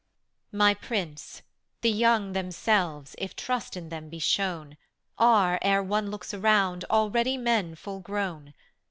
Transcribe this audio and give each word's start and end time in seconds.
My 0.51 0.73
Prince, 0.73 1.43
the 1.81 1.91
young 1.91 2.33
themselves, 2.33 3.13
if 3.19 3.35
trust 3.35 3.77
in 3.77 3.89
them 3.89 4.09
be 4.09 4.17
shown. 4.17 4.77
Are, 5.19 5.59
ere 5.61 5.83
one 5.83 6.09
looks 6.09 6.33
around, 6.33 6.85
already 6.89 7.37
men 7.37 7.75
full 7.75 7.99
grown. 7.99 8.55